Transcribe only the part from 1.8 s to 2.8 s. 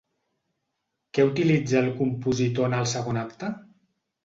el compositor en